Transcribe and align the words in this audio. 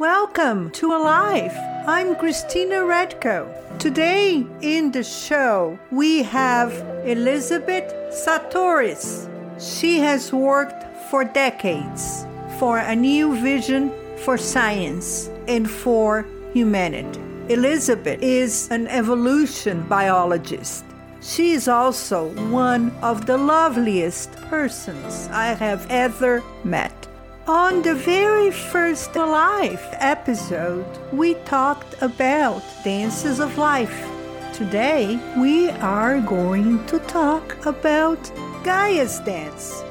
Welcome 0.00 0.72
to 0.72 0.92
Alive. 0.92 1.56
I'm 1.86 2.16
Christina 2.16 2.78
Redko. 2.80 3.78
Today 3.78 4.44
in 4.60 4.90
the 4.90 5.04
show, 5.04 5.78
we 5.92 6.24
have 6.24 6.72
Elizabeth 7.06 7.84
Sahtouris. 8.10 9.30
She 9.60 10.00
has 10.00 10.32
worked 10.32 10.82
for 11.10 11.22
decades 11.22 12.26
for 12.58 12.78
a 12.78 12.96
new 12.96 13.40
vision 13.40 13.92
for 14.24 14.36
science 14.36 15.30
and 15.46 15.70
for 15.70 16.26
humanity. 16.52 17.20
Elizabeth 17.48 18.20
is 18.20 18.68
an 18.72 18.88
evolution 18.88 19.86
biologist. 19.86 20.84
She 21.20 21.52
is 21.52 21.68
also 21.68 22.30
one 22.50 22.90
of 23.00 23.26
the 23.26 23.38
loveliest 23.38 24.32
persons 24.50 25.28
I 25.30 25.54
have 25.54 25.86
ever 25.88 26.42
met. 26.64 27.03
On 27.46 27.82
the 27.82 27.94
very 27.94 28.50
first 28.50 29.16
Alive 29.16 29.86
episode, 30.00 30.86
we 31.12 31.34
talked 31.44 31.94
about 32.00 32.62
dances 32.82 33.38
of 33.38 33.58
life. 33.58 34.08
Today, 34.54 35.20
we 35.36 35.68
are 35.68 36.22
going 36.22 36.86
to 36.86 36.98
talk 37.00 37.66
about 37.66 38.18
Gaia's 38.64 39.20
Dance. 39.20 39.84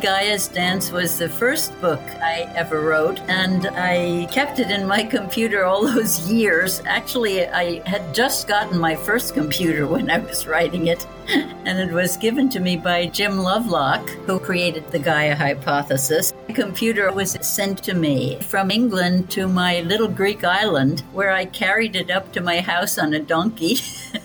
Gaia's 0.00 0.48
Dance 0.48 0.90
was 0.90 1.18
the 1.18 1.28
first 1.28 1.78
book 1.80 2.00
I 2.00 2.50
ever 2.56 2.80
wrote, 2.80 3.20
and 3.28 3.66
I 3.68 4.26
kept 4.32 4.58
it 4.58 4.70
in 4.70 4.86
my 4.86 5.04
computer 5.04 5.64
all 5.64 5.86
those 5.86 6.30
years. 6.30 6.82
Actually, 6.86 7.46
I 7.46 7.86
had 7.88 8.14
just 8.14 8.48
gotten 8.48 8.78
my 8.78 8.96
first 8.96 9.34
computer 9.34 9.86
when 9.86 10.10
I 10.10 10.18
was 10.18 10.46
writing 10.46 10.86
it, 10.86 11.06
and 11.28 11.78
it 11.78 11.92
was 11.92 12.16
given 12.16 12.48
to 12.50 12.60
me 12.60 12.76
by 12.76 13.06
Jim 13.06 13.38
Lovelock, 13.38 14.08
who 14.26 14.40
created 14.40 14.90
the 14.90 14.98
Gaia 14.98 15.36
hypothesis. 15.36 16.32
The 16.46 16.54
computer 16.54 17.12
was 17.12 17.32
sent 17.46 17.82
to 17.84 17.94
me 17.94 18.40
from 18.40 18.70
England 18.70 19.30
to 19.32 19.46
my 19.46 19.82
little 19.82 20.08
Greek 20.08 20.42
island, 20.42 21.00
where 21.12 21.30
I 21.30 21.44
carried 21.44 21.96
it 21.96 22.10
up 22.10 22.32
to 22.32 22.40
my 22.40 22.60
house 22.60 22.98
on 22.98 23.14
a 23.14 23.20
donkey. 23.20 23.78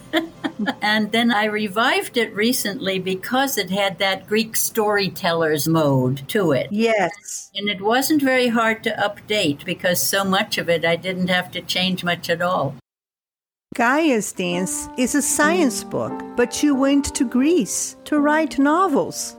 and 0.82 1.12
then 1.12 1.32
I 1.32 1.46
revived 1.46 2.18
it 2.18 2.34
recently 2.36 3.00
because 3.00 3.58
it 3.58 3.70
had 3.70 4.00
that 4.00 4.28
Greek 4.28 4.56
storyteller's 4.56 5.68
mode 5.68 6.28
to 6.30 6.52
it. 6.52 6.68
Yes. 6.72 7.52
And 7.56 7.70
it 7.70 7.82
wasn't 7.82 8.22
very 8.22 8.48
hard 8.48 8.84
to 8.84 8.92
update 8.92 9.66
because 9.66 10.02
so 10.02 10.24
much 10.24 10.58
of 10.58 10.70
it 10.70 10.86
I 10.86 10.96
didn't 10.96 11.30
have 11.30 11.52
to 11.52 11.62
change 11.62 12.04
much 12.04 12.30
at 12.30 12.42
all. 12.42 12.76
Gaia's 13.76 14.32
Dance 14.32 14.90
is 14.98 15.14
a 15.14 15.22
science 15.22 15.84
book, 15.84 16.14
but 16.36 16.64
you 16.64 16.74
went 16.74 17.14
to 17.16 17.26
Greece 17.26 17.96
to 18.06 18.20
write 18.20 18.58
novels. 18.58 19.38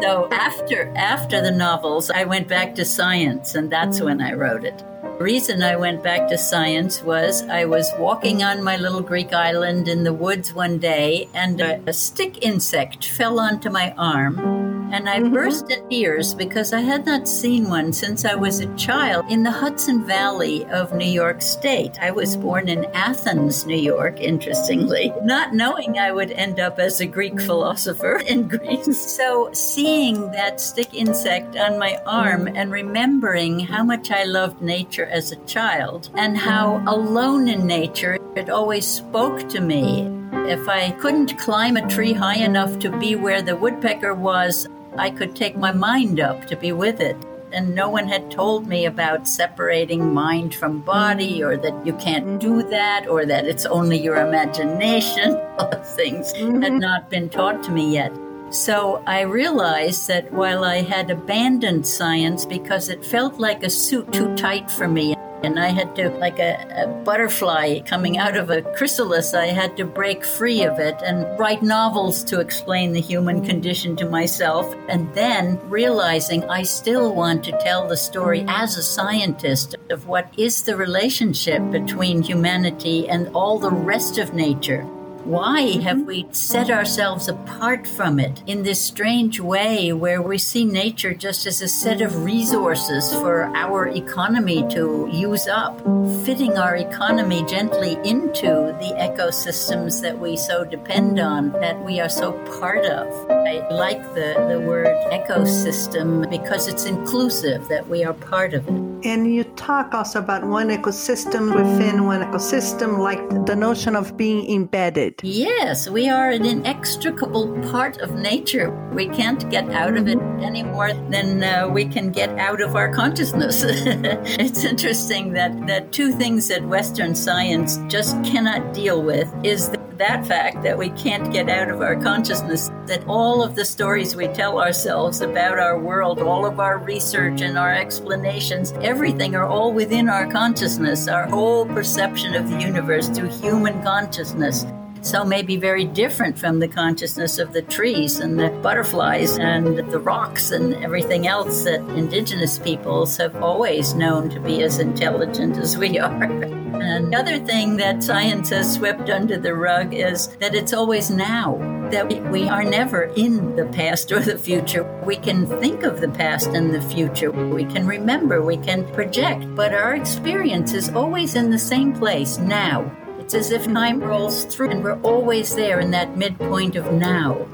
So 0.00 0.28
after 0.32 0.92
after 0.96 1.40
the 1.40 1.50
novels, 1.50 2.10
I 2.10 2.24
went 2.24 2.48
back 2.48 2.74
to 2.76 2.84
science 2.84 3.54
and 3.54 3.70
that's 3.70 4.00
when 4.00 4.20
I 4.20 4.32
wrote 4.32 4.64
it 4.64 4.82
reason 5.18 5.62
I 5.62 5.76
went 5.76 6.02
back 6.02 6.28
to 6.28 6.38
science 6.38 7.02
was 7.02 7.42
I 7.42 7.64
was 7.64 7.90
walking 7.98 8.42
on 8.42 8.62
my 8.62 8.76
little 8.76 9.00
Greek 9.00 9.32
island 9.32 9.88
in 9.88 10.04
the 10.04 10.12
woods 10.12 10.52
one 10.52 10.78
day 10.78 11.28
and 11.34 11.60
a, 11.60 11.80
a 11.86 11.92
stick 11.92 12.44
insect 12.44 13.06
fell 13.06 13.38
onto 13.38 13.70
my 13.70 13.92
arm. 13.96 14.83
And 14.94 15.08
I 15.08 15.18
mm-hmm. 15.18 15.34
burst 15.34 15.70
in 15.70 15.88
tears 15.88 16.34
because 16.34 16.72
I 16.72 16.80
had 16.80 17.04
not 17.04 17.26
seen 17.26 17.68
one 17.68 17.92
since 17.92 18.24
I 18.24 18.36
was 18.36 18.60
a 18.60 18.74
child 18.76 19.26
in 19.28 19.42
the 19.42 19.50
Hudson 19.50 20.06
Valley 20.06 20.64
of 20.66 20.94
New 20.94 21.12
York 21.22 21.42
State. 21.42 21.98
I 22.00 22.12
was 22.12 22.36
born 22.36 22.68
in 22.68 22.84
Athens, 22.94 23.66
New 23.66 23.82
York, 23.92 24.20
interestingly, 24.20 25.12
not 25.22 25.52
knowing 25.52 25.98
I 25.98 26.12
would 26.12 26.30
end 26.30 26.60
up 26.60 26.78
as 26.78 27.00
a 27.00 27.06
Greek 27.06 27.40
philosopher 27.40 28.22
in 28.26 28.46
Greece. 28.54 29.00
So 29.16 29.50
seeing 29.52 30.30
that 30.30 30.60
stick 30.60 30.94
insect 30.94 31.56
on 31.56 31.78
my 31.78 32.00
arm 32.06 32.46
and 32.46 32.70
remembering 32.70 33.58
how 33.58 33.82
much 33.82 34.10
I 34.10 34.24
loved 34.24 34.62
nature 34.62 34.94
nature 34.94 35.06
as 35.06 35.32
a 35.32 35.36
child 35.46 36.10
and 36.14 36.36
how 36.36 36.82
alone 36.86 37.48
in 37.48 37.66
nature 37.66 38.18
it 38.36 38.50
always 38.50 38.86
spoke 38.86 39.48
to 39.48 39.60
me. 39.60 40.06
If 40.46 40.68
I 40.68 40.90
couldn't 41.00 41.38
climb 41.38 41.76
a 41.76 41.88
tree 41.88 42.12
high 42.12 42.38
enough 42.38 42.78
to 42.80 42.90
be 42.98 43.16
where 43.16 43.42
the 43.42 43.56
woodpecker 43.56 44.14
was, 44.14 44.68
I 44.96 45.10
could 45.10 45.34
take 45.34 45.56
my 45.56 45.72
mind 45.72 46.20
up 46.20 46.46
to 46.46 46.56
be 46.56 46.72
with 46.72 47.00
it. 47.00 47.16
And 47.52 47.74
no 47.74 47.88
one 47.88 48.08
had 48.08 48.30
told 48.30 48.66
me 48.66 48.86
about 48.86 49.28
separating 49.28 50.12
mind 50.12 50.54
from 50.54 50.80
body 50.80 51.42
or 51.42 51.56
that 51.56 51.86
you 51.86 51.92
can't 51.94 52.40
do 52.40 52.62
that 52.64 53.06
or 53.06 53.26
that 53.26 53.46
it's 53.46 53.66
only 53.66 54.00
your 54.00 54.16
imagination. 54.16 55.40
Things 55.96 56.32
mm-hmm. 56.32 56.62
had 56.62 56.72
not 56.72 57.10
been 57.10 57.28
taught 57.28 57.62
to 57.64 57.70
me 57.70 57.92
yet. 57.92 58.12
So 58.50 59.02
I 59.06 59.22
realized 59.22 60.06
that 60.08 60.32
while 60.32 60.64
I 60.64 60.82
had 60.82 61.10
abandoned 61.10 61.86
science 61.86 62.44
because 62.44 62.88
it 62.88 63.04
felt 63.04 63.38
like 63.38 63.62
a 63.62 63.70
suit 63.70 64.12
too 64.12 64.34
tight 64.36 64.70
for 64.70 64.86
me, 64.86 65.16
and 65.44 65.60
I 65.60 65.68
had 65.68 65.94
to, 65.96 66.08
like 66.10 66.38
a, 66.38 66.56
a, 66.74 66.86
butterfly 67.04 67.80
coming 67.80 68.18
out 68.18 68.36
of 68.36 68.50
a 68.50 68.62
chrysalis, 68.62 69.34
I 69.34 69.46
had 69.46 69.76
to 69.76 69.84
break 69.84 70.24
free 70.24 70.62
of 70.62 70.78
it 70.78 71.00
and 71.04 71.38
write 71.38 71.62
novels 71.62 72.24
to 72.24 72.40
explain 72.40 72.92
the 72.92 73.00
human 73.00 73.42
mm. 73.42 73.46
condition 73.46 73.94
to 73.96 74.08
myself. 74.08 74.74
And 74.88 75.12
then 75.14 75.60
realizing 75.68 76.44
I 76.44 76.62
still 76.62 77.14
want 77.14 77.44
to 77.44 77.58
tell 77.60 77.86
the 77.86 77.96
story 77.96 78.40
mm. 78.40 78.46
as 78.48 78.76
a 78.76 78.82
scientist 78.82 79.76
of 79.90 80.06
what 80.06 80.32
is 80.38 80.62
the 80.62 80.76
relationship 80.76 81.62
between 81.70 82.22
humanity 82.22 83.08
and 83.08 83.28
all 83.34 83.58
the 83.58 83.70
rest 83.70 84.18
of 84.18 84.34
nature. 84.34 84.88
Why 85.24 85.62
mm-hmm. 85.62 85.80
have 85.80 86.02
we 86.02 86.26
set 86.32 86.68
ourselves 86.68 87.28
apart 87.28 87.86
from 87.86 88.20
it 88.20 88.42
in 88.46 88.62
this 88.62 88.78
strange 88.78 89.40
way 89.40 89.90
where 89.90 90.20
we 90.20 90.36
see 90.36 90.66
nature 90.66 91.14
just 91.14 91.46
as 91.46 91.62
a 91.62 91.68
set 91.68 92.02
of 92.02 92.24
resources 92.24 93.14
for 93.14 93.44
our 93.56 93.88
economy 93.88 94.68
to 94.68 95.08
use 95.10 95.48
up, 95.48 95.78
fitting 96.26 96.58
our 96.58 96.76
economy 96.76 97.42
gently 97.46 97.92
into 98.04 98.76
the 98.80 98.94
ecosystems 98.98 100.02
that 100.02 100.18
we 100.18 100.36
so 100.36 100.62
depend 100.62 101.18
on, 101.18 101.52
that 101.52 101.82
we 101.82 102.00
are 102.00 102.10
so 102.10 102.32
part 102.60 102.84
of? 102.84 103.08
I 103.30 103.66
like 103.70 104.02
the, 104.14 104.34
the 104.50 104.60
word 104.60 104.94
ecosystem 105.10 106.28
because 106.28 106.68
it's 106.68 106.84
inclusive, 106.84 107.66
that 107.68 107.88
we 107.88 108.04
are 108.04 108.12
part 108.12 108.52
of 108.52 108.68
it. 108.68 108.93
And 109.04 109.34
you 109.34 109.44
talk 109.44 109.92
also 109.92 110.18
about 110.18 110.44
one 110.44 110.70
ecosystem 110.70 111.54
within 111.54 112.06
one 112.06 112.22
ecosystem, 112.22 112.98
like 112.98 113.20
the 113.44 113.54
notion 113.54 113.96
of 113.96 114.16
being 114.16 114.50
embedded. 114.50 115.20
Yes, 115.22 115.90
we 115.90 116.08
are 116.08 116.30
an 116.30 116.46
inextricable 116.46 117.52
part 117.70 117.98
of 117.98 118.14
nature. 118.14 118.70
We 118.94 119.08
can't 119.08 119.50
get 119.50 119.68
out 119.70 119.98
of 119.98 120.08
it 120.08 120.18
any 120.40 120.62
more 120.62 120.94
than 121.10 121.44
uh, 121.44 121.68
we 121.68 121.84
can 121.84 122.12
get 122.12 122.30
out 122.38 122.62
of 122.62 122.76
our 122.76 122.94
consciousness. 122.94 123.62
it's 123.66 124.64
interesting 124.64 125.34
that, 125.34 125.66
that 125.66 125.92
two 125.92 126.10
things 126.12 126.48
that 126.48 126.64
Western 126.64 127.14
science 127.14 127.78
just 127.88 128.16
cannot 128.24 128.72
deal 128.72 129.02
with 129.02 129.30
is 129.44 129.68
the 129.68 129.84
that 129.98 130.26
fact 130.26 130.62
that 130.62 130.76
we 130.76 130.90
can't 130.90 131.32
get 131.32 131.48
out 131.48 131.70
of 131.70 131.80
our 131.80 131.96
consciousness, 131.96 132.70
that 132.86 133.04
all 133.06 133.42
of 133.42 133.54
the 133.54 133.64
stories 133.64 134.16
we 134.16 134.26
tell 134.28 134.60
ourselves 134.60 135.20
about 135.20 135.58
our 135.58 135.78
world, 135.78 136.20
all 136.20 136.44
of 136.44 136.58
our 136.58 136.78
research 136.78 137.40
and 137.40 137.56
our 137.56 137.72
explanations, 137.72 138.72
everything 138.94 139.34
are 139.34 139.44
all 139.44 139.72
within 139.72 140.08
our 140.08 140.24
consciousness, 140.30 141.08
our 141.08 141.26
whole 141.26 141.66
perception 141.66 142.36
of 142.36 142.48
the 142.48 142.60
universe 142.60 143.08
through 143.08 143.28
human 143.28 143.82
consciousness 143.82 144.64
so 145.02 145.24
may 145.24 145.42
be 145.42 145.56
very 145.56 145.84
different 145.84 146.38
from 146.38 146.60
the 146.60 146.68
consciousness 146.68 147.40
of 147.40 147.52
the 147.52 147.62
trees 147.62 148.20
and 148.20 148.38
the 148.38 148.50
butterflies 148.62 149.36
and 149.36 149.76
the 149.76 149.98
rocks 149.98 150.52
and 150.52 150.74
everything 150.76 151.26
else 151.26 151.64
that 151.64 151.80
indigenous 151.90 152.56
peoples 152.56 153.16
have 153.16 153.34
always 153.42 153.94
known 153.94 154.30
to 154.30 154.38
be 154.38 154.62
as 154.62 154.78
intelligent 154.78 155.56
as 155.56 155.76
we 155.76 155.98
are. 155.98 156.24
And 156.74 157.12
the 157.12 157.40
thing 157.46 157.76
that 157.78 158.02
science 158.02 158.50
has 158.50 158.74
swept 158.74 159.08
under 159.08 159.38
the 159.38 159.54
rug 159.54 159.94
is 159.94 160.28
that 160.38 160.54
it's 160.54 160.72
always 160.72 161.10
now, 161.10 161.56
that 161.94 162.08
we 162.32 162.48
are 162.48 162.64
never 162.64 163.04
in 163.14 163.54
the 163.54 163.66
past 163.66 164.10
or 164.10 164.18
the 164.18 164.36
future. 164.36 164.82
We 165.04 165.14
can 165.14 165.46
think 165.46 165.84
of 165.84 166.00
the 166.00 166.08
past 166.08 166.48
and 166.48 166.74
the 166.74 166.82
future, 166.82 167.30
we 167.30 167.64
can 167.66 167.86
remember, 167.86 168.42
we 168.42 168.56
can 168.56 168.84
project, 168.92 169.46
but 169.54 169.72
our 169.72 169.94
experience 169.94 170.72
is 170.72 170.88
always 170.88 171.36
in 171.36 171.52
the 171.52 171.58
same 171.58 171.92
place 171.92 172.36
now. 172.38 172.90
It's 173.20 173.32
as 173.32 173.52
if 173.52 173.72
time 173.72 174.02
rolls 174.02 174.44
through 174.46 174.70
and 174.70 174.82
we're 174.82 175.00
always 175.02 175.54
there 175.54 175.78
in 175.78 175.92
that 175.92 176.16
midpoint 176.16 176.74
of 176.74 176.92
now. 176.92 177.46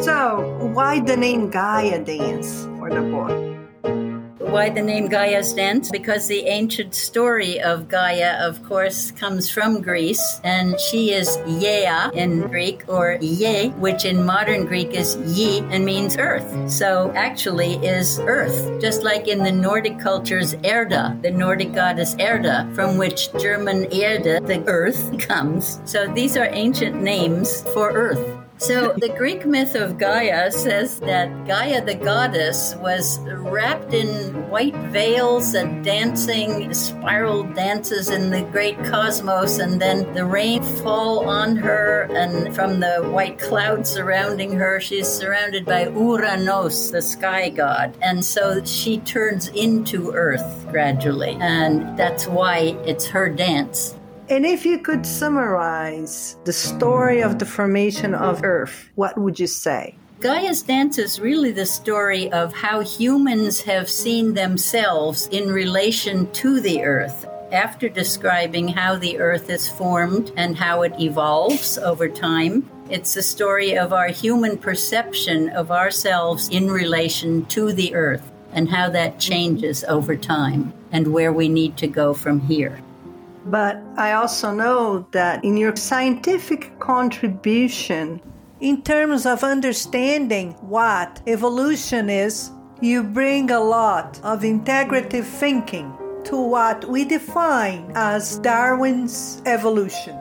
So, 0.00 0.70
why 0.72 1.00
the 1.00 1.16
name 1.16 1.50
Gaia 1.50 1.98
Dance 1.98 2.66
for 2.78 2.90
the 2.90 3.02
book? 3.02 3.53
Why 4.54 4.70
the 4.70 4.82
name 4.82 5.08
Gaia's 5.08 5.52
Dance? 5.52 5.90
Because 5.90 6.28
the 6.28 6.46
ancient 6.46 6.94
story 6.94 7.60
of 7.60 7.88
Gaia, 7.88 8.34
of 8.38 8.62
course, 8.62 9.10
comes 9.10 9.50
from 9.50 9.82
Greece, 9.82 10.40
and 10.44 10.78
she 10.78 11.10
is 11.10 11.40
Yea 11.44 12.10
in 12.14 12.42
Greek, 12.42 12.84
or 12.86 13.18
Ye, 13.20 13.70
which 13.70 14.04
in 14.04 14.24
modern 14.24 14.64
Greek 14.64 14.94
is 14.94 15.16
Yi 15.36 15.58
and 15.72 15.84
means 15.84 16.16
earth. 16.16 16.70
So 16.70 17.10
actually 17.16 17.84
is 17.84 18.20
earth, 18.20 18.80
just 18.80 19.02
like 19.02 19.26
in 19.26 19.42
the 19.42 19.50
Nordic 19.50 19.98
cultures, 19.98 20.54
Erda, 20.64 21.18
the 21.20 21.32
Nordic 21.32 21.74
goddess 21.74 22.14
Erda, 22.20 22.70
from 22.76 22.96
which 22.96 23.32
German 23.32 23.92
Erde, 23.92 24.38
the 24.38 24.62
earth, 24.68 25.18
comes. 25.28 25.80
So 25.84 26.06
these 26.14 26.36
are 26.36 26.48
ancient 26.52 27.02
names 27.02 27.62
for 27.74 27.90
earth. 27.90 28.43
So, 28.66 28.94
the 28.96 29.10
Greek 29.10 29.44
myth 29.44 29.74
of 29.74 29.98
Gaia 29.98 30.50
says 30.50 30.98
that 31.00 31.46
Gaia, 31.46 31.84
the 31.84 31.94
goddess, 31.94 32.74
was 32.76 33.18
wrapped 33.18 33.92
in 33.92 34.48
white 34.48 34.74
veils 34.88 35.52
and 35.52 35.84
dancing 35.84 36.72
spiral 36.72 37.42
dances 37.42 38.08
in 38.08 38.30
the 38.30 38.40
great 38.40 38.82
cosmos, 38.84 39.58
and 39.58 39.78
then 39.78 40.10
the 40.14 40.24
rain 40.24 40.62
fall 40.62 41.28
on 41.28 41.56
her, 41.56 42.08
and 42.12 42.54
from 42.54 42.80
the 42.80 43.02
white 43.12 43.38
clouds 43.38 43.90
surrounding 43.90 44.52
her, 44.52 44.80
she's 44.80 45.08
surrounded 45.08 45.66
by 45.66 45.84
Uranos, 45.84 46.90
the 46.90 47.02
sky 47.02 47.50
god. 47.50 47.94
And 48.00 48.24
so 48.24 48.64
she 48.64 48.96
turns 49.00 49.48
into 49.48 50.12
Earth 50.12 50.66
gradually, 50.70 51.36
and 51.38 51.98
that's 51.98 52.26
why 52.26 52.78
it's 52.86 53.08
her 53.08 53.28
dance. 53.28 53.94
And 54.30 54.46
if 54.46 54.64
you 54.64 54.78
could 54.78 55.04
summarize 55.04 56.38
the 56.44 56.52
story 56.52 57.22
of 57.22 57.38
the 57.38 57.44
formation 57.44 58.14
of 58.14 58.42
Earth, 58.42 58.88
what 58.94 59.18
would 59.18 59.38
you 59.38 59.46
say? 59.46 59.96
Gaia's 60.20 60.62
Dance 60.62 60.96
is 60.96 61.20
really 61.20 61.52
the 61.52 61.66
story 61.66 62.32
of 62.32 62.54
how 62.54 62.80
humans 62.80 63.60
have 63.60 63.90
seen 63.90 64.32
themselves 64.32 65.28
in 65.30 65.52
relation 65.52 66.30
to 66.32 66.58
the 66.60 66.82
Earth. 66.82 67.26
After 67.52 67.90
describing 67.90 68.66
how 68.66 68.96
the 68.96 69.18
Earth 69.18 69.50
is 69.50 69.68
formed 69.68 70.32
and 70.38 70.56
how 70.56 70.80
it 70.82 70.98
evolves 70.98 71.76
over 71.76 72.08
time, 72.08 72.66
it's 72.88 73.16
a 73.16 73.22
story 73.22 73.76
of 73.76 73.92
our 73.92 74.08
human 74.08 74.56
perception 74.56 75.50
of 75.50 75.70
ourselves 75.70 76.48
in 76.48 76.70
relation 76.70 77.44
to 77.46 77.74
the 77.74 77.94
Earth 77.94 78.32
and 78.54 78.70
how 78.70 78.88
that 78.88 79.20
changes 79.20 79.84
over 79.84 80.16
time 80.16 80.72
and 80.92 81.12
where 81.12 81.32
we 81.32 81.50
need 81.50 81.76
to 81.76 81.86
go 81.86 82.14
from 82.14 82.40
here. 82.40 82.80
But 83.46 83.82
I 83.96 84.12
also 84.12 84.52
know 84.52 85.06
that 85.12 85.44
in 85.44 85.56
your 85.56 85.76
scientific 85.76 86.78
contribution, 86.80 88.20
in 88.60 88.82
terms 88.82 89.26
of 89.26 89.44
understanding 89.44 90.52
what 90.62 91.20
evolution 91.26 92.08
is, 92.08 92.50
you 92.80 93.02
bring 93.02 93.50
a 93.50 93.60
lot 93.60 94.18
of 94.22 94.40
integrative 94.40 95.24
thinking 95.24 95.92
to 96.24 96.36
what 96.36 96.88
we 96.88 97.04
define 97.04 97.92
as 97.94 98.38
Darwin's 98.38 99.42
evolution. 99.44 100.18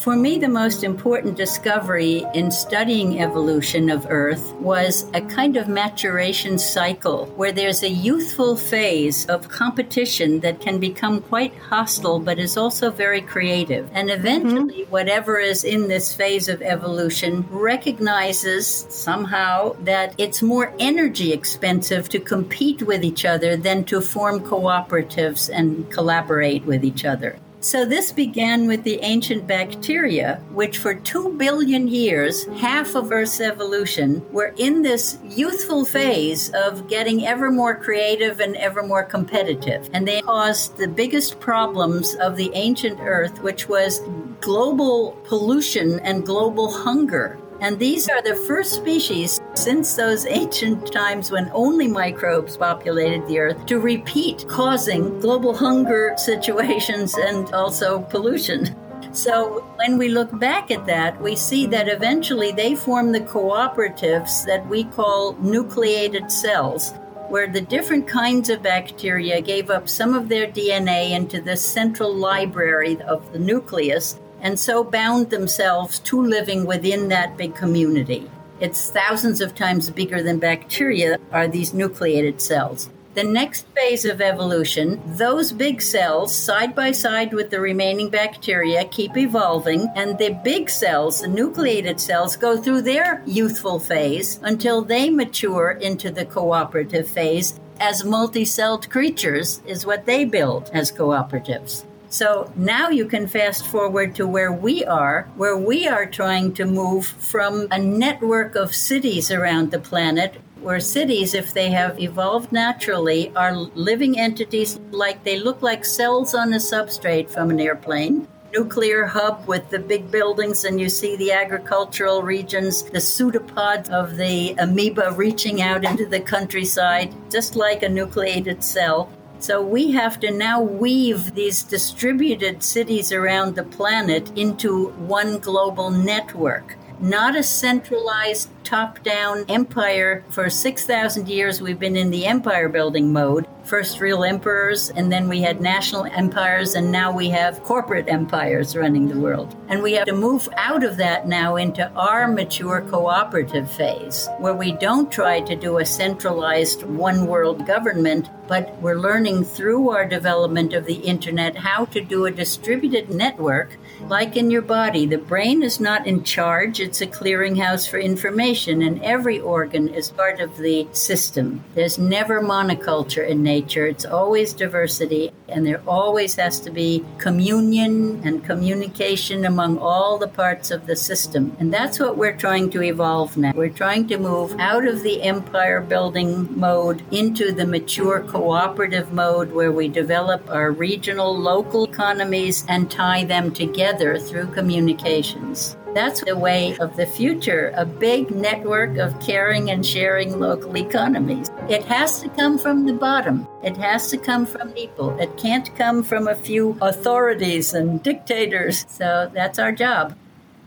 For 0.00 0.16
me, 0.16 0.38
the 0.38 0.48
most 0.48 0.82
important 0.82 1.36
discovery 1.36 2.24
in 2.32 2.50
studying 2.50 3.20
evolution 3.20 3.90
of 3.90 4.06
Earth 4.08 4.50
was 4.54 5.04
a 5.12 5.20
kind 5.20 5.58
of 5.58 5.68
maturation 5.68 6.58
cycle 6.58 7.26
where 7.36 7.52
there's 7.52 7.82
a 7.82 7.90
youthful 7.90 8.56
phase 8.56 9.26
of 9.26 9.50
competition 9.50 10.40
that 10.40 10.58
can 10.58 10.80
become 10.80 11.20
quite 11.20 11.54
hostile 11.54 12.18
but 12.18 12.38
is 12.38 12.56
also 12.56 12.90
very 12.90 13.20
creative. 13.20 13.90
And 13.92 14.10
eventually, 14.10 14.84
mm-hmm. 14.84 14.90
whatever 14.90 15.38
is 15.38 15.64
in 15.64 15.88
this 15.88 16.14
phase 16.14 16.48
of 16.48 16.62
evolution 16.62 17.46
recognizes 17.50 18.86
somehow 18.88 19.76
that 19.80 20.14
it's 20.16 20.40
more 20.40 20.72
energy 20.78 21.30
expensive 21.34 22.08
to 22.08 22.20
compete 22.20 22.80
with 22.80 23.04
each 23.04 23.26
other 23.26 23.54
than 23.54 23.84
to 23.84 24.00
form 24.00 24.40
cooperatives 24.40 25.50
and 25.52 25.90
collaborate 25.90 26.64
with 26.64 26.84
each 26.84 27.04
other. 27.04 27.38
So, 27.62 27.84
this 27.84 28.10
began 28.10 28.66
with 28.66 28.84
the 28.84 29.00
ancient 29.02 29.46
bacteria, 29.46 30.40
which 30.52 30.78
for 30.78 30.94
two 30.94 31.34
billion 31.36 31.88
years, 31.88 32.46
half 32.56 32.94
of 32.94 33.12
Earth's 33.12 33.38
evolution, 33.38 34.24
were 34.32 34.54
in 34.56 34.80
this 34.80 35.18
youthful 35.24 35.84
phase 35.84 36.48
of 36.50 36.88
getting 36.88 37.26
ever 37.26 37.50
more 37.50 37.74
creative 37.74 38.40
and 38.40 38.56
ever 38.56 38.82
more 38.82 39.02
competitive. 39.02 39.90
And 39.92 40.08
they 40.08 40.22
caused 40.22 40.78
the 40.78 40.88
biggest 40.88 41.38
problems 41.38 42.14
of 42.14 42.36
the 42.36 42.50
ancient 42.54 42.98
Earth, 43.02 43.42
which 43.42 43.68
was 43.68 44.00
global 44.40 45.18
pollution 45.24 46.00
and 46.00 46.24
global 46.24 46.70
hunger. 46.70 47.38
And 47.60 47.78
these 47.78 48.08
are 48.08 48.22
the 48.22 48.36
first 48.46 48.72
species 48.72 49.38
since 49.54 49.94
those 49.94 50.24
ancient 50.24 50.90
times 50.90 51.30
when 51.30 51.50
only 51.52 51.88
microbes 51.88 52.56
populated 52.56 53.26
the 53.26 53.38
earth 53.38 53.66
to 53.66 53.78
repeat 53.78 54.46
causing 54.48 55.20
global 55.20 55.54
hunger 55.54 56.14
situations 56.16 57.14
and 57.18 57.52
also 57.52 58.00
pollution. 58.00 58.74
So 59.12 59.60
when 59.76 59.98
we 59.98 60.08
look 60.08 60.38
back 60.38 60.70
at 60.70 60.86
that, 60.86 61.20
we 61.20 61.36
see 61.36 61.66
that 61.66 61.88
eventually 61.88 62.50
they 62.50 62.76
form 62.76 63.12
the 63.12 63.20
cooperatives 63.20 64.46
that 64.46 64.66
we 64.68 64.84
call 64.84 65.34
nucleated 65.34 66.32
cells, 66.32 66.94
where 67.28 67.48
the 67.48 67.60
different 67.60 68.06
kinds 68.06 68.48
of 68.48 68.62
bacteria 68.62 69.42
gave 69.42 69.68
up 69.68 69.86
some 69.86 70.14
of 70.14 70.28
their 70.28 70.46
DNA 70.46 71.10
into 71.10 71.42
this 71.42 71.60
central 71.60 72.14
library 72.14 73.02
of 73.02 73.30
the 73.32 73.38
nucleus 73.38 74.18
and 74.40 74.58
so 74.58 74.84
bound 74.84 75.30
themselves 75.30 75.98
to 76.00 76.20
living 76.20 76.66
within 76.66 77.08
that 77.08 77.36
big 77.36 77.54
community. 77.54 78.30
It's 78.60 78.90
thousands 78.90 79.40
of 79.40 79.54
times 79.54 79.90
bigger 79.90 80.22
than 80.22 80.38
bacteria 80.38 81.18
are 81.32 81.48
these 81.48 81.72
nucleated 81.72 82.40
cells. 82.40 82.90
The 83.14 83.24
next 83.24 83.66
phase 83.74 84.04
of 84.04 84.20
evolution, 84.20 85.00
those 85.04 85.50
big 85.50 85.82
cells, 85.82 86.32
side 86.32 86.76
by 86.76 86.92
side 86.92 87.32
with 87.32 87.50
the 87.50 87.60
remaining 87.60 88.08
bacteria, 88.08 88.84
keep 88.84 89.16
evolving, 89.16 89.88
and 89.96 90.16
the 90.16 90.38
big 90.44 90.70
cells, 90.70 91.22
the 91.22 91.26
nucleated 91.26 92.00
cells, 92.00 92.36
go 92.36 92.56
through 92.56 92.82
their 92.82 93.24
youthful 93.26 93.80
phase 93.80 94.38
until 94.44 94.82
they 94.82 95.10
mature 95.10 95.72
into 95.72 96.12
the 96.12 96.24
cooperative 96.24 97.08
phase 97.08 97.58
as 97.80 98.04
multi 98.04 98.44
celled 98.44 98.88
creatures, 98.90 99.60
is 99.66 99.84
what 99.84 100.06
they 100.06 100.24
build 100.24 100.70
as 100.72 100.92
cooperatives. 100.92 101.84
So 102.10 102.52
now 102.56 102.90
you 102.90 103.06
can 103.06 103.28
fast 103.28 103.66
forward 103.68 104.16
to 104.16 104.26
where 104.26 104.52
we 104.52 104.84
are, 104.84 105.28
where 105.36 105.56
we 105.56 105.86
are 105.86 106.06
trying 106.06 106.52
to 106.54 106.64
move 106.64 107.06
from 107.06 107.68
a 107.70 107.78
network 107.78 108.56
of 108.56 108.74
cities 108.74 109.30
around 109.30 109.70
the 109.70 109.78
planet 109.78 110.36
where 110.60 110.80
cities, 110.80 111.34
if 111.34 111.54
they 111.54 111.70
have 111.70 111.98
evolved 112.00 112.52
naturally, 112.52 113.32
are 113.34 113.56
living 113.56 114.18
entities 114.18 114.78
like 114.90 115.24
they 115.24 115.38
look 115.38 115.62
like 115.62 115.84
cells 115.84 116.34
on 116.34 116.52
a 116.52 116.56
substrate 116.56 117.30
from 117.30 117.50
an 117.50 117.60
airplane. 117.60 118.26
Nuclear 118.52 119.06
hub 119.06 119.46
with 119.46 119.70
the 119.70 119.78
big 119.78 120.10
buildings, 120.10 120.64
and 120.64 120.80
you 120.80 120.88
see 120.88 121.16
the 121.16 121.32
agricultural 121.32 122.22
regions, 122.22 122.82
the 122.82 123.00
pseudopods 123.00 123.88
of 123.88 124.16
the 124.16 124.54
amoeba 124.58 125.12
reaching 125.12 125.62
out 125.62 125.84
into 125.84 126.04
the 126.04 126.20
countryside, 126.20 127.14
just 127.30 127.54
like 127.54 127.82
a 127.82 127.88
nucleated 127.88 128.62
cell. 128.64 129.08
So 129.40 129.62
we 129.62 129.90
have 129.92 130.20
to 130.20 130.30
now 130.30 130.60
weave 130.60 131.34
these 131.34 131.62
distributed 131.62 132.62
cities 132.62 133.10
around 133.10 133.54
the 133.54 133.62
planet 133.62 134.30
into 134.36 134.88
one 134.90 135.38
global 135.38 135.90
network, 135.90 136.76
not 137.00 137.34
a 137.34 137.42
centralized 137.42 138.50
top 138.64 139.02
down 139.02 139.46
empire. 139.48 140.24
For 140.28 140.50
6,000 140.50 141.26
years, 141.26 141.62
we've 141.62 141.78
been 141.78 141.96
in 141.96 142.10
the 142.10 142.26
empire 142.26 142.68
building 142.68 143.14
mode 143.14 143.46
first 143.70 144.00
real 144.00 144.24
emperors, 144.24 144.90
and 144.90 145.12
then 145.12 145.28
we 145.28 145.40
had 145.40 145.60
national 145.60 146.04
empires, 146.06 146.74
and 146.74 146.90
now 146.90 147.12
we 147.12 147.28
have 147.30 147.62
corporate 147.62 148.08
empires 148.08 148.74
running 148.74 149.06
the 149.06 149.20
world. 149.20 149.54
And 149.68 149.80
we 149.80 149.92
have 149.92 150.06
to 150.06 150.12
move 150.12 150.48
out 150.56 150.82
of 150.82 150.96
that 150.96 151.28
now 151.28 151.54
into 151.54 151.88
our 151.92 152.26
mature 152.26 152.80
cooperative 152.80 153.70
phase, 153.70 154.28
where 154.38 154.54
we 154.54 154.72
don't 154.72 155.12
try 155.12 155.40
to 155.42 155.54
do 155.54 155.78
a 155.78 155.86
centralized 155.86 156.82
one 156.82 157.28
world 157.28 157.64
government, 157.64 158.28
but 158.48 158.76
we're 158.82 158.98
learning 158.98 159.44
through 159.44 159.90
our 159.90 160.04
development 160.04 160.72
of 160.72 160.84
the 160.84 160.94
internet 160.94 161.54
how 161.54 161.84
to 161.84 162.00
do 162.00 162.26
a 162.26 162.32
distributed 162.32 163.08
network 163.08 163.78
like 164.08 164.36
in 164.36 164.50
your 164.50 164.62
body. 164.62 165.06
The 165.06 165.18
brain 165.18 165.62
is 165.62 165.78
not 165.78 166.08
in 166.08 166.24
charge, 166.24 166.80
it's 166.80 167.02
a 167.02 167.06
clearinghouse 167.06 167.88
for 167.88 168.00
information, 168.00 168.82
and 168.82 169.00
every 169.04 169.38
organ 169.38 169.86
is 169.88 170.10
part 170.10 170.40
of 170.40 170.56
the 170.56 170.88
system. 170.90 171.62
There's 171.76 171.98
never 172.00 172.42
monoculture 172.42 173.28
in 173.28 173.44
nature 173.44 173.59
nature. 173.60 173.86
It's 173.86 174.04
always 174.04 174.54
diversity, 174.54 175.32
and 175.48 175.66
there 175.66 175.82
always 175.86 176.34
has 176.36 176.60
to 176.60 176.70
be 176.70 177.04
communion 177.18 178.22
and 178.24 178.44
communication 178.44 179.44
among 179.44 179.78
all 179.78 180.18
the 180.18 180.28
parts 180.28 180.70
of 180.70 180.86
the 180.86 180.96
system. 180.96 181.56
And 181.60 181.72
that's 181.72 182.00
what 182.00 182.16
we're 182.16 182.36
trying 182.36 182.70
to 182.70 182.82
evolve 182.82 183.36
now. 183.36 183.52
We're 183.54 183.68
trying 183.68 184.08
to 184.08 184.18
move 184.18 184.56
out 184.58 184.86
of 184.86 185.02
the 185.02 185.22
empire 185.22 185.80
building 185.80 186.58
mode 186.58 187.02
into 187.12 187.52
the 187.52 187.66
mature 187.66 188.20
cooperative 188.20 189.12
mode 189.12 189.52
where 189.52 189.72
we 189.72 189.88
develop 189.88 190.48
our 190.48 190.70
regional, 190.72 191.36
local 191.36 191.84
economies 191.84 192.64
and 192.68 192.90
tie 192.90 193.24
them 193.24 193.52
together 193.52 194.18
through 194.18 194.48
communications. 194.48 195.76
That's 195.94 196.20
the 196.22 196.36
way 196.36 196.76
of 196.78 196.96
the 196.96 197.06
future 197.06 197.72
a 197.76 197.84
big 197.84 198.30
network 198.30 198.96
of 198.98 199.18
caring 199.20 199.70
and 199.70 199.84
sharing 199.84 200.38
local 200.38 200.76
economies. 200.76 201.50
It 201.68 201.82
has 201.84 202.20
to 202.20 202.28
come 202.28 202.58
from 202.58 202.86
the 202.86 202.92
bottom, 202.92 203.48
it 203.64 203.76
has 203.76 204.08
to 204.10 204.16
come 204.16 204.46
from 204.46 204.70
people. 204.72 205.18
It 205.18 205.36
can't 205.36 205.74
come 205.74 206.04
from 206.04 206.28
a 206.28 206.36
few 206.36 206.78
authorities 206.80 207.74
and 207.74 208.00
dictators. 208.02 208.86
So 208.88 209.30
that's 209.34 209.58
our 209.58 209.72
job. 209.72 210.16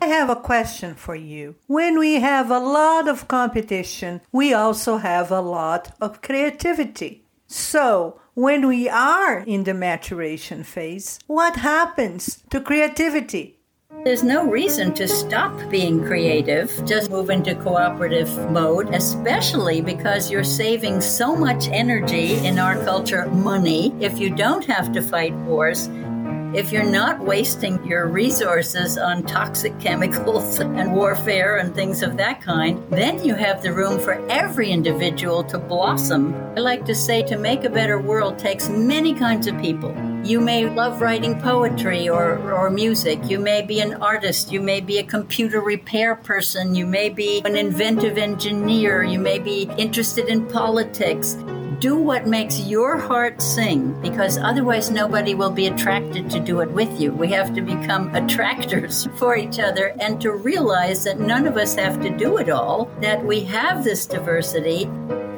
I 0.02 0.08
have 0.08 0.30
a 0.30 0.36
question 0.36 0.96
for 0.96 1.16
you. 1.16 1.56
When 1.68 1.98
we 1.98 2.16
have 2.16 2.52
a 2.52 2.60
lot 2.60 3.08
of 3.08 3.30
competition, 3.30 4.20
we 4.34 4.54
also 4.54 4.98
have 4.98 5.32
a 5.32 5.40
lot 5.40 5.94
of 6.02 6.22
creativity. 6.22 7.24
So, 7.48 8.20
when 8.34 8.68
we 8.68 8.90
are 8.90 9.40
in 9.40 9.64
the 9.64 9.74
maturation 9.74 10.64
phase, 10.66 11.20
what 11.28 11.56
happens 11.56 12.44
to 12.50 12.60
creativity? 12.60 13.60
There's 14.02 14.24
no 14.24 14.46
reason 14.46 14.94
to 14.96 15.08
stop 15.08 15.58
being 15.70 16.04
creative, 16.04 16.84
just 16.86 17.10
move 17.10 17.30
into 17.30 17.56
cooperative 17.56 18.52
mode, 18.52 18.94
especially 18.94 19.80
because 19.80 20.30
you're 20.30 20.44
saving 20.44 21.00
so 21.00 21.34
much 21.38 21.70
energy 21.70 22.34
in 22.46 22.60
our 22.60 22.76
culture, 22.84 23.28
money, 23.28 23.96
if 24.02 24.20
you 24.20 24.30
don't 24.30 24.66
have 24.66 24.92
to 24.92 25.02
fight 25.02 25.34
wars. 25.46 25.88
If 26.54 26.74
you're 26.74 26.84
not 26.84 27.22
wasting 27.22 27.82
your 27.86 28.08
resources 28.08 28.98
on 28.98 29.24
toxic 29.24 29.80
chemicals 29.80 30.60
and 30.60 30.94
warfare 30.94 31.58
and 31.58 31.74
things 31.74 32.04
of 32.04 32.18
that 32.18 32.42
kind, 32.42 32.84
then 32.90 33.24
you 33.24 33.36
have 33.36 33.64
the 33.64 33.72
room 33.72 34.00
for 34.00 34.16
every 34.30 34.70
individual 34.70 35.46
to 35.46 35.58
blossom. 35.58 36.36
I 36.58 36.60
like 36.60 36.84
to 36.86 36.96
say 36.96 37.24
to 37.24 37.38
make 37.38 37.64
a 37.64 37.70
better 37.70 38.00
world 38.02 38.38
takes 38.38 38.68
many 38.68 39.14
kinds 39.14 39.48
of 39.48 39.58
people. 39.62 40.13
You 40.24 40.40
may 40.40 40.70
love 40.70 41.02
writing 41.02 41.38
poetry 41.42 42.08
or, 42.08 42.38
or 42.54 42.70
music. 42.70 43.20
You 43.30 43.40
may 43.40 43.62
be 43.62 43.82
an 43.82 43.96
artist. 43.96 44.54
You 44.54 44.62
may 44.62 44.80
be 44.80 45.00
a 45.00 45.04
computer 45.04 45.60
repair 45.60 46.16
person. 46.16 46.74
You 46.74 46.86
may 46.88 47.10
be 47.10 47.42
an 47.44 47.58
inventive 47.58 48.18
engineer. 48.18 49.04
You 49.04 49.20
may 49.20 49.38
be 49.38 49.64
interested 49.78 50.30
in 50.30 50.48
politics. 50.48 51.34
Do 51.82 51.98
what 51.98 52.26
makes 52.26 52.62
your 52.62 52.98
heart 52.98 53.42
sing 53.42 54.02
because 54.02 54.38
otherwise 54.38 54.90
nobody 54.90 55.36
will 55.36 55.52
be 55.52 55.68
attracted 55.68 56.30
to 56.30 56.40
do 56.40 56.62
it 56.62 56.72
with 56.72 57.02
you. 57.02 57.12
We 57.12 57.28
have 57.32 57.54
to 57.56 57.62
become 57.62 58.16
attractors 58.16 59.10
for 59.18 59.36
each 59.36 59.60
other 59.60 59.94
and 60.00 60.22
to 60.22 60.32
realize 60.32 61.04
that 61.04 61.20
none 61.20 61.46
of 61.46 61.58
us 61.58 61.76
have 61.76 62.02
to 62.02 62.10
do 62.10 62.38
it 62.38 62.48
all, 62.48 62.86
that 63.02 63.22
we 63.22 63.42
have 63.42 63.84
this 63.84 64.06
diversity 64.06 64.90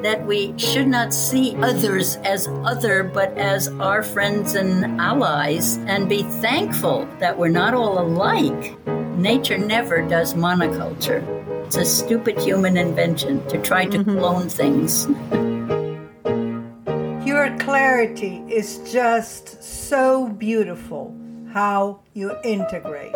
that 0.05 0.23
we 0.27 0.53
should 0.55 0.87
not 0.87 1.11
see 1.11 1.55
others 1.63 2.17
as 2.17 2.47
other, 2.63 3.03
but 3.03 3.35
as 3.39 3.69
our 3.79 4.03
friends 4.03 4.53
and 4.53 5.01
allies, 5.01 5.77
and 5.87 6.07
be 6.07 6.21
thankful 6.45 7.09
that 7.17 7.35
we're 7.35 7.49
not 7.49 7.73
all 7.73 7.97
alike. 7.97 8.77
Nature 9.17 9.57
never 9.57 10.07
does 10.07 10.35
monoculture. 10.35 11.25
It's 11.65 11.77
a 11.77 11.85
stupid 11.85 12.37
human 12.39 12.77
invention 12.77 13.43
to 13.47 13.59
try 13.63 13.85
to 13.85 13.97
mm-hmm. 13.97 14.19
clone 14.19 14.47
things. 14.47 15.07
Your 17.25 17.57
clarity 17.57 18.43
is 18.47 18.77
just 18.91 19.63
so 19.63 20.27
beautiful 20.27 21.17
how 21.51 22.01
you 22.13 22.31
integrate. 22.43 23.15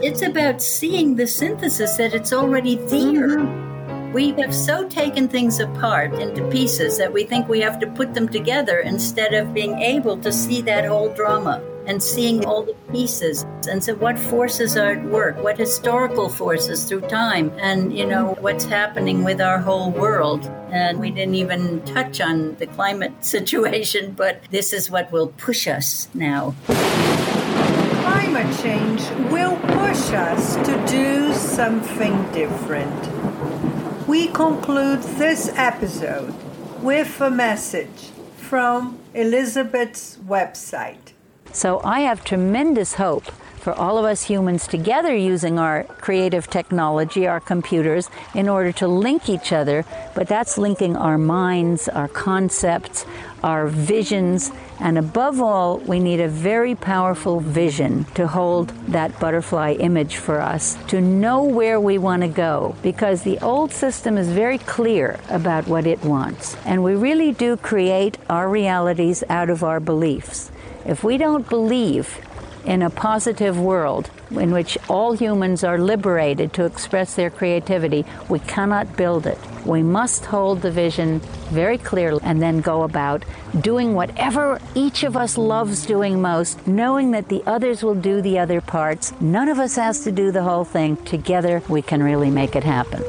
It's 0.00 0.22
about 0.22 0.62
seeing 0.62 1.16
the 1.16 1.26
synthesis 1.26 1.96
that 1.96 2.14
it's 2.14 2.32
already 2.32 2.76
there. 2.76 3.40
Mm-hmm. 3.40 3.67
We 4.12 4.30
have 4.32 4.54
so 4.54 4.88
taken 4.88 5.28
things 5.28 5.60
apart 5.60 6.14
into 6.14 6.42
pieces 6.48 6.96
that 6.96 7.12
we 7.12 7.24
think 7.24 7.46
we 7.46 7.60
have 7.60 7.78
to 7.80 7.86
put 7.86 8.14
them 8.14 8.26
together 8.26 8.78
instead 8.78 9.34
of 9.34 9.52
being 9.52 9.78
able 9.80 10.16
to 10.18 10.32
see 10.32 10.62
that 10.62 10.86
whole 10.86 11.10
drama 11.10 11.62
and 11.86 12.02
seeing 12.02 12.44
all 12.46 12.62
the 12.62 12.74
pieces 12.90 13.44
and 13.68 13.84
so 13.84 13.94
what 13.96 14.18
forces 14.18 14.76
are 14.78 14.92
at 14.92 15.04
work 15.04 15.36
what 15.42 15.58
historical 15.58 16.28
forces 16.28 16.84
through 16.84 17.02
time 17.02 17.52
and 17.58 17.96
you 17.96 18.06
know 18.06 18.36
what's 18.40 18.64
happening 18.64 19.24
with 19.24 19.40
our 19.40 19.58
whole 19.58 19.90
world. 19.90 20.46
And 20.70 21.00
we 21.00 21.10
didn't 21.10 21.34
even 21.34 21.82
touch 21.84 22.20
on 22.20 22.56
the 22.56 22.66
climate 22.66 23.12
situation 23.24 24.12
but 24.12 24.42
this 24.50 24.72
is 24.72 24.90
what 24.90 25.12
will 25.12 25.28
push 25.36 25.68
us 25.68 26.08
now. 26.14 26.54
Climate 28.04 28.58
change 28.62 29.02
will 29.30 29.56
push 29.56 30.12
us 30.12 30.56
to 30.56 30.86
do 30.86 31.34
something 31.34 32.32
different 32.32 33.17
we 34.08 34.26
conclude 34.28 35.02
this 35.02 35.52
episode 35.54 36.34
with 36.82 37.20
a 37.20 37.30
message 37.30 38.08
from 38.38 38.98
Elizabeth's 39.12 40.16
website. 40.26 41.12
So 41.52 41.82
I 41.84 42.00
have 42.00 42.24
tremendous 42.24 42.94
hope 42.94 43.30
for 43.58 43.72
all 43.72 43.98
of 43.98 44.04
us 44.04 44.22
humans 44.24 44.66
together 44.66 45.14
using 45.14 45.58
our 45.58 45.84
creative 45.84 46.48
technology, 46.48 47.26
our 47.26 47.40
computers, 47.40 48.08
in 48.34 48.48
order 48.48 48.72
to 48.72 48.88
link 48.88 49.28
each 49.28 49.52
other. 49.52 49.84
But 50.14 50.28
that's 50.28 50.56
linking 50.56 50.96
our 50.96 51.18
minds, 51.18 51.88
our 51.88 52.08
concepts, 52.08 53.04
our 53.42 53.66
visions, 53.66 54.50
and 54.80 54.96
above 54.96 55.40
all, 55.40 55.78
we 55.78 55.98
need 55.98 56.20
a 56.20 56.28
very 56.28 56.74
powerful 56.76 57.40
vision 57.40 58.04
to 58.14 58.28
hold 58.28 58.68
that 58.88 59.18
butterfly 59.18 59.72
image 59.72 60.16
for 60.16 60.40
us, 60.40 60.76
to 60.86 61.00
know 61.00 61.42
where 61.42 61.80
we 61.80 61.98
want 61.98 62.22
to 62.22 62.28
go, 62.28 62.76
because 62.82 63.22
the 63.22 63.38
old 63.40 63.72
system 63.72 64.16
is 64.16 64.28
very 64.28 64.58
clear 64.58 65.18
about 65.28 65.66
what 65.66 65.84
it 65.86 66.04
wants. 66.04 66.56
And 66.64 66.84
we 66.84 66.94
really 66.94 67.32
do 67.32 67.56
create 67.56 68.18
our 68.30 68.48
realities 68.48 69.24
out 69.28 69.50
of 69.50 69.64
our 69.64 69.80
beliefs. 69.80 70.52
If 70.86 71.02
we 71.02 71.18
don't 71.18 71.48
believe 71.48 72.20
in 72.64 72.82
a 72.82 72.90
positive 72.90 73.58
world 73.58 74.10
in 74.30 74.52
which 74.52 74.76
all 74.88 75.12
humans 75.12 75.64
are 75.64 75.78
liberated 75.78 76.52
to 76.52 76.64
express 76.64 77.14
their 77.14 77.30
creativity, 77.30 78.04
we 78.28 78.38
cannot 78.40 78.96
build 78.96 79.26
it. 79.26 79.38
We 79.64 79.82
must 79.82 80.26
hold 80.26 80.62
the 80.62 80.70
vision 80.70 81.20
very 81.50 81.78
clearly 81.78 82.20
and 82.22 82.42
then 82.42 82.60
go 82.60 82.82
about 82.82 83.24
doing 83.60 83.94
whatever 83.94 84.60
each 84.74 85.02
of 85.02 85.16
us 85.16 85.38
loves 85.38 85.86
doing 85.86 86.20
most, 86.20 86.66
knowing 86.66 87.10
that 87.12 87.28
the 87.28 87.42
others 87.46 87.82
will 87.82 87.94
do 87.94 88.20
the 88.20 88.38
other 88.38 88.60
parts. 88.60 89.12
None 89.20 89.48
of 89.48 89.58
us 89.58 89.76
has 89.76 90.04
to 90.04 90.12
do 90.12 90.30
the 90.30 90.42
whole 90.42 90.64
thing. 90.64 90.96
Together, 91.04 91.62
we 91.68 91.82
can 91.82 92.02
really 92.02 92.30
make 92.30 92.54
it 92.54 92.64
happen. 92.64 93.02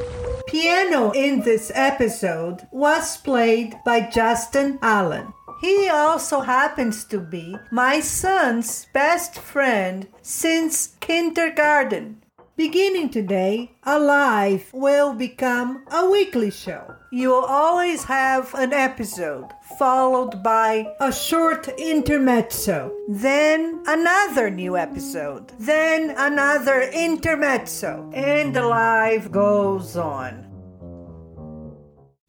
Piano 0.46 1.12
in 1.12 1.42
this 1.42 1.70
episode 1.74 2.66
was 2.72 3.16
played 3.18 3.76
by 3.84 4.00
Justin 4.00 4.78
Allen. 4.82 5.32
He 5.60 5.88
also 5.90 6.40
happens 6.40 7.04
to 7.04 7.18
be 7.18 7.56
my 7.70 8.00
son's 8.00 8.86
best 8.94 9.38
friend 9.38 10.08
since 10.22 10.96
kindergarten. 11.00 12.22
Beginning 12.56 13.10
today, 13.10 13.72
Alive 13.84 14.70
will 14.72 15.14
become 15.14 15.84
a 15.90 16.08
weekly 16.08 16.50
show. 16.50 16.94
You'll 17.10 17.44
always 17.44 18.04
have 18.04 18.54
an 18.54 18.72
episode 18.72 19.48
followed 19.78 20.42
by 20.42 20.94
a 21.00 21.12
short 21.12 21.68
intermezzo, 21.78 22.94
then 23.08 23.82
another 23.86 24.50
new 24.50 24.76
episode, 24.76 25.52
then 25.58 26.14
another 26.16 26.82
intermezzo, 26.82 28.10
and 28.14 28.56
Alive 28.56 29.30
goes 29.32 29.96
on. 29.96 30.46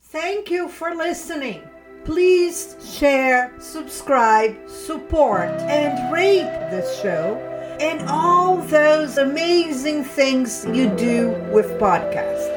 Thank 0.02 0.50
you 0.50 0.68
for 0.68 0.96
listening. 0.96 1.62
Please 2.04 2.76
share, 2.84 3.54
subscribe, 3.60 4.58
support, 4.68 5.50
and 5.50 6.12
rate 6.12 6.50
this 6.72 7.00
show 7.00 7.38
and 7.80 8.02
all 8.10 8.58
those 8.58 9.18
amazing 9.18 10.04
things 10.04 10.66
you 10.66 10.90
do 10.96 11.30
with 11.52 11.68
podcasts. 11.80 12.48